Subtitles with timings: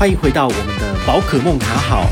[0.00, 2.06] 欢迎回到我们的宝可梦卡好。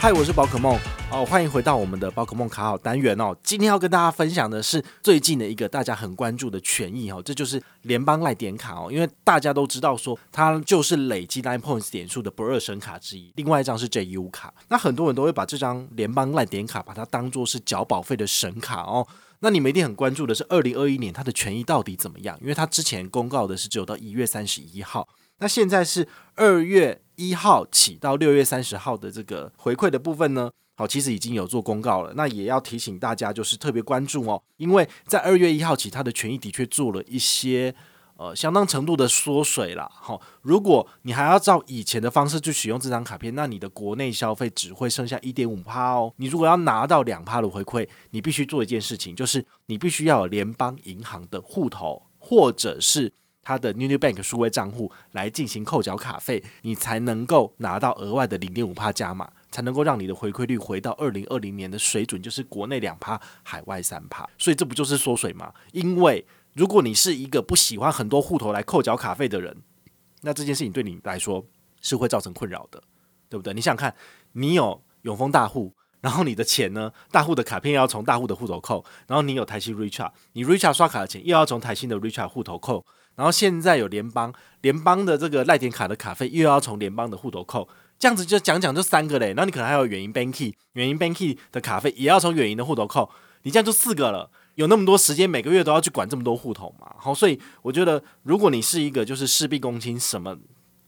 [0.00, 0.76] 嗨，我是宝可梦
[1.12, 3.36] 哦，欢迎回到我们的宝可梦卡好单元哦。
[3.44, 8.88] 今天要跟大家分享的是最近的一个大家很关注的权益哦，这就是联邦赖点卡哦。
[8.90, 14.52] 因为大家都知道说它就是累积 Line Points 点数的不二神卡之一，另外一张是 JU 卡。
[14.66, 19.06] 那很多人都会把这张联邦赖点卡把它当做是缴保费的神卡哦。
[19.40, 22.38] 那你们一定很关注的是，二零二一年它的权益到底怎么样？
[22.40, 25.08] 因为它之前公告的是只有到一月三十一号，
[25.38, 32.12] 那现在是二月一号起到六月三十号的这个回馈的部分呢，好，其实已经有做公告了。
[32.14, 37.74] 那也要提醒大家，就是特别关注哦，因为在二月一号起，它的权益的确做了一些。
[38.20, 39.90] 呃，相当程度的缩水了。
[39.94, 46.12] 好，如果你还要照以前的方式去使用这张卡片，那你的国内消费只会剩下一点五趴哦。
[46.18, 53.10] 你如果要拿到两趴的回馈，你必须做一件事情，就是你必须要有联邦银行的户头，或者是
[53.42, 64.28] 它的 NuNuBank 数位账户来进行扣缴卡费，你才能够拿到额外的零点五趴加码，才能够让你的回馈率回到二零二零年的水准，就是国内两趴，海外三趴。
[64.36, 65.50] 所以这不就是缩水吗？
[65.72, 66.22] 因为
[66.60, 69.62] 如果你是一个不喜欢很多户头来扣缴卡费的人，
[70.20, 71.42] 那这件事情对你来说
[71.80, 72.82] 是会造成困扰的，
[73.30, 73.54] 对不对？
[73.54, 73.96] 你想想看，
[74.32, 84.30] 你有永丰大户，然后你的钱呢，大户的卡片要从大户的户头扣，然后你有台新 Richart，你 Richart 刷卡的钱又要从台新的 Richart 户头扣，然后现在有联邦，
[84.60, 87.66] 联邦的这个赖点卡的卡费又要从联邦的户头扣，
[87.98, 93.10] 这样子就讲讲就三个嘞，然后你可能还有远银 Banky，远银 Banky 的卡费也要从远银的户头扣，
[93.44, 94.30] 你这样就四个了。
[94.60, 96.94] 有那么多时间，每个月都要去管这么多户头嘛？
[96.98, 100.36] 好，所以我觉得，如果你是一个就是事必躬亲，什么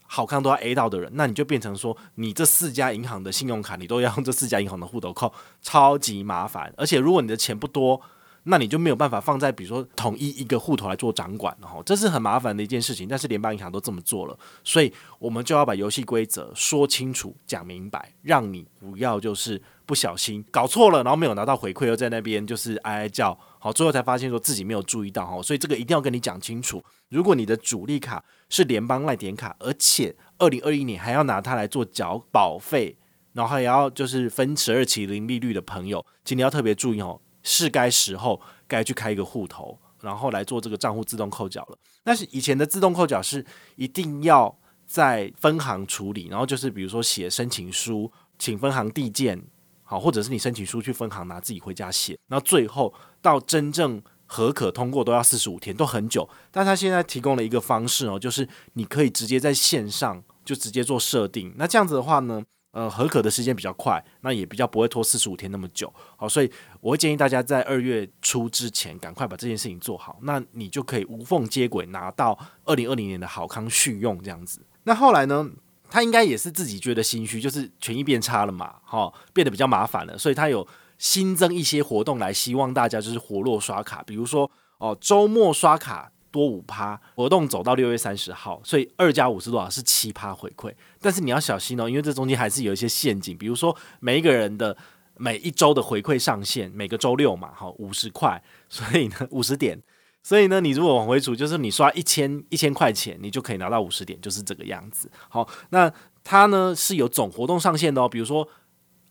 [0.05, 6.71] 好康都要 A 到的人，那你就变成说，你这四家银行的信用卡，你都要用这四家银行的户头扣，超级麻烦。
[6.77, 7.99] 而且，如果你的钱不多，
[8.43, 13.07] 那你就没有办法放在比如说统一一个户头来做掌管，哈，这是很麻烦的一件事情。
[13.07, 26.83] 但是联邦银行都这么做了，所以我们就要把游戏规则说清楚、讲明白，让你不要就是不小心搞错了，然后没有拿到回馈，又在那边就是哀哀叫，好，最后才发现说自己没有注意到，哈，所以这个一定要跟你讲清楚。
[27.09, 32.97] 如果你的主力卡是联邦赖点卡，而且二零二一年还要拿它来做缴保费，
[33.31, 37.21] 然后也要就是分十二期零利率的朋友，请你要特别注意哦。
[37.43, 41.77] 是该时候该去开一个户头，然后来做这个账户自动扣缴了。
[42.03, 43.45] 但是以前的自动扣缴是
[43.75, 49.41] 一定要在分行处理，然后就是比如说写申请书，请分行递件，
[49.83, 56.27] 好，或者是你申请书去分行拿自己回家写，然后最后到真正核可通过都要四十五天，都很久。
[56.51, 62.43] 但他现在提供了一个方式哦，就是你可以直接在线上就直接做设定，那这样子的话呢，
[62.73, 65.93] 呃，核可的时间比较快，那也比较不会拖四十五天那么久。
[66.17, 66.51] 好，所以
[66.81, 72.35] 我会建议大家在二月初之前赶快把这件事情做好，那你就可以无缝接轨拿到
[72.65, 74.59] 二零二零年的好康续用这样子。
[74.85, 75.47] 那后来呢，
[75.87, 80.67] 他应该也是自己觉得心虚，就是权益变差了嘛，哈，变得比较麻烦了，所以他有
[80.97, 86.12] 新增一些活动来希望大家就是活络刷卡，比如说哦，周末刷卡。
[86.33, 89.69] 多五趴活动走到六月三十号，所以二加五是多少？
[89.69, 90.73] 是七趴回馈。
[90.99, 93.37] 但是你要小心哦，因为这中间还是有一些陷阱。
[93.37, 94.75] 比如说每一个人的
[95.17, 99.79] 每一周的回馈上限，每个周六嘛，好五十块，所以呢五十点。
[100.23, 105.11] 所以呢，你如果往回数，就是你刷一千一千块钱，你就可以拿到五十点，就是这个样子。
[105.29, 105.93] 好，那
[106.23, 108.47] 它呢是有总活动上限的哦，比如说。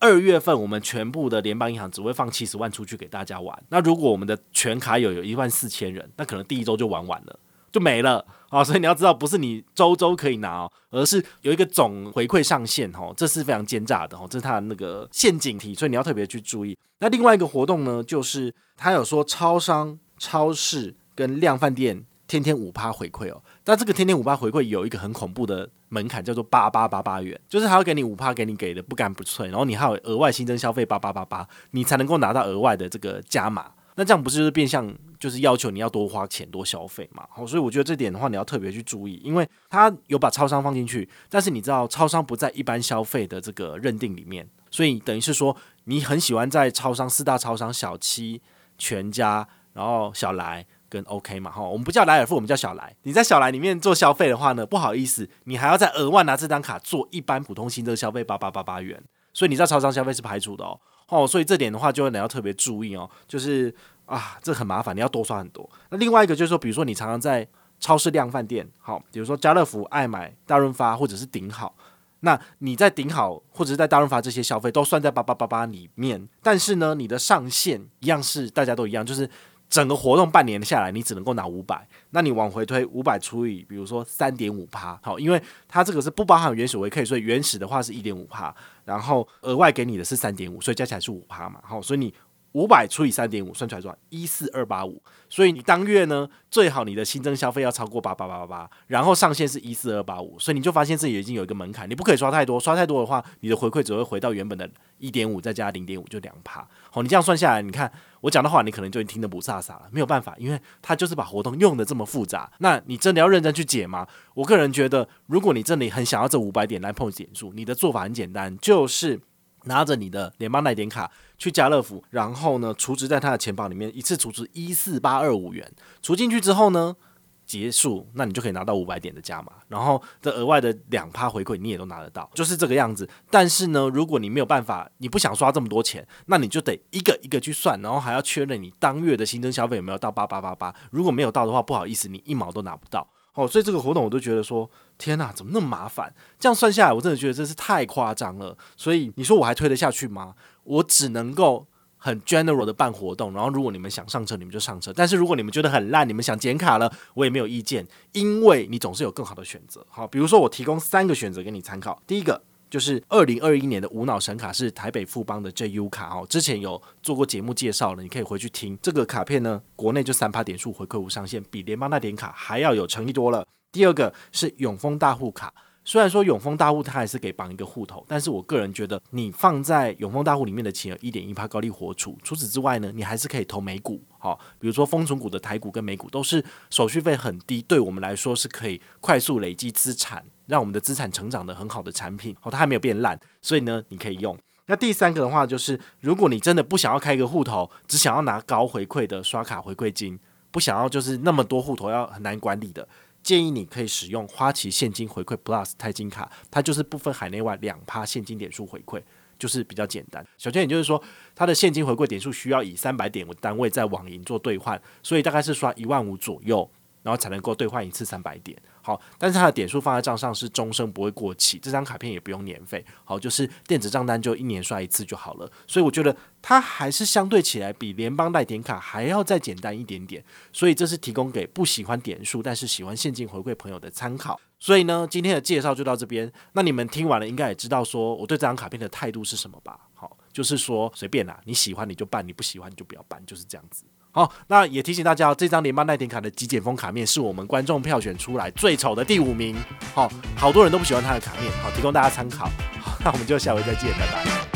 [0.02, 3.56] 二月份我们全部的联邦银行只会放七十万出去给大家玩。
[3.68, 7.38] 那如果我们的全卡有有一万四千人，那可能第一周就玩完了，
[7.70, 8.64] 就没了啊！
[8.64, 16.76] 所以你要知道，不是你周周可以拿哦，而是有一个总回馈上限哦，这是非常奸诈的哦，这是它的那个陷阱题，所以你要特别去注意。
[16.98, 23.42] 那另外一个活动呢，就是他有说超商、超市跟量贩店天天五趴回馈哦。
[23.62, 33.72] 但这个天天五趴回馈有一个很恐怖的门槛，叫做八八八八元，就是他要给你五趴，给你给的不干不脆，然后你还有额外新增消费八八八八，你才能够拿到额外的这个加码。
[33.94, 34.90] 那这样不是就是变相
[35.20, 37.26] 就是要求你要多花钱多消费嘛？
[37.28, 45.54] 好，所以我觉得这点的话你要特别去注意，因为他有把超商放进去，但是你知道超商不在一般消费的这个认定里面，所以等于是说
[45.84, 48.40] 你很喜欢在超商四大超商小七、
[48.78, 50.66] 全家，然后小来。
[50.92, 52.94] 跟 OK 嘛，哈，我们不叫莱尔富，我们叫小莱。
[53.04, 59.02] 你在小莱里面做消费的话呢，不好意思，你还要再额外拿这张卡做一般普通新增消费八八八八元，
[59.32, 60.78] 所以你在超商消费是排除的哦，
[61.08, 63.74] 哦，所以这点的话就你要特别注意哦，就是
[64.04, 65.66] 啊，这很麻烦，你要多刷很多。
[65.88, 67.48] 那另外一个就是说，比如说你常常在
[67.80, 71.74] 超市量贩店，好，比如说家乐福、爱买、大润发或者是顶好，
[72.20, 79.30] 那你在顶好或者是在大润发这些消费都算在八八八八里面，但是呢，你的上限一样是大家都一样，就是。
[79.72, 88.54] 整个活动半年下来，你只能够拿五百，那你往回推五百除以，比如说三点五趴，好，因为它这个是不包含原始回馈，所以原始的话是一点五趴，
[88.84, 92.12] 然后额外给你的是三点五，所以加起来是五趴嘛，好，所以你。
[92.52, 93.96] 五百除以三点五，算出来多少？
[94.10, 95.02] 一四二八五。
[95.28, 100.38] 所以你当月呢，最好你的新增消费要超过八八八八八，然后上限是一四二八五。
[100.38, 104.68] 所以你就发现自己已经有一个门槛，你不可以刷太多，刷太多的话，你的回馈只会回到原本的
[104.98, 106.66] 一点五，再加零点五就两趴。
[106.90, 107.90] 好，你这样算下来，你看
[108.20, 109.88] 我讲的话，你可能就听得不飒飒了。
[109.90, 112.52] 没有办法，因为他就是把活动用得这么复杂。
[112.58, 114.06] 那你真的要认真去解吗？
[114.34, 119.20] 我个人觉得，如果你真的很想要这五百点来碰点数，你的做法很简单，就是。
[119.64, 125.70] 拿着你的联邦赖点卡去家乐福，然后呢，储值在他的钱包里面，一次储值一四八二五元，
[126.00, 126.96] 储进去之后呢，
[127.44, 133.08] 结束，那你就可以拿到五百点的加码，然后这额外的两趴回馈你也都拿得到，就是这个样子。
[133.30, 143.06] 但是呢，如果你没有办法，你不想刷这么多钱，那你就得一个一个去算，然后还要确认你当月的新增消费有没有到八八八八，如果没有到的话，不好意思，你一毛都拿不到。
[143.34, 146.14] 哦，所以这个活动我都觉得说，天哪，怎么那么麻烦？
[146.38, 148.56] 这样算下来，我真的觉得真是太夸张了。
[148.76, 150.34] 所以你说我还推得下去吗？
[150.64, 154.92] 我只能够很 general 的办活动，然后如果你们想上车，你们就上车。
[154.92, 159.86] 但是如果你们觉得很烂，你们想减卡了，我也没有意见，因为你总是有更好的选择。
[159.88, 162.42] 好，比如说我提供三个选择给你参考，第一个。
[162.72, 168.78] 就是二零二一年的无脑神卡是台北富邦的 JU 卡哦，之前有做过节目介绍了，你可以回去听。
[168.80, 173.46] 这个卡片呢，国内就三趴点数回馈无上限，比联邦那点卡还要有诚意多了。
[173.70, 175.52] 第二个是永丰大户卡。
[175.84, 182.16] 虽然说永丰大户它还是可以绑一个户头，但是我个人觉得你放在永丰大户里面的钱有一点一趴高利活储。
[182.22, 192.36] 除此之外呢，你还是可以投美股，好，比如说风存股的台股跟美股都是手续费很低，对我们来说是可以快速累积资产，让我们的资产成长的很好的产品。
[192.40, 194.38] 好，它还没有变烂，所以呢，你可以用。
[194.66, 200.16] 那第三个的话就是，如果你真的不想要开一个户头，只想要拿高回馈的刷卡回馈金，
[200.52, 202.86] 不想要就是那么多户头要很难管理的。
[203.22, 209.00] 建议你可以使用花旗现金回馈 Plus 钛金卡，它就是部分海内外两趴现金点数回馈，
[209.38, 210.26] 就是比较简单。
[210.38, 211.02] 首先，也就是说，
[211.34, 216.68] 它的现金回馈点数需要以三百点为单位在网银做兑换，所以大概是刷一万五左右，
[217.02, 218.56] 然后才能够兑换一次三百点。
[218.80, 225.48] 好，但是它的点数放在账上是终生不会过期，这张卡片也不用年费，好，就是电子账单就一年刷一次就好了。
[225.66, 234.40] 所以我觉得它还是相对起来比联邦代点卡还要再简单一点点，所以这是提供给不喜欢点数但是喜欢现金回馈朋友的参考。
[234.58, 236.32] 所以呢，今天的介绍就到这边。
[236.52, 239.78] 那你们听完了，应该也知道说我对这张卡片的态度是什么吧？
[239.94, 243.84] 好，就是说随便啦，你喜欢你就办，你不喜欢你就不要办，就是这样子。
[244.12, 249.56] 好，那也提醒大家，这张联邦耐点卡的极简风卡面是我们观众票选出来最丑的第五名。
[249.94, 252.44] 好，好多人都不喜欢它的卡面，好，提供大家参考。
[252.78, 254.51] 好，那我们就下回再见，拜拜。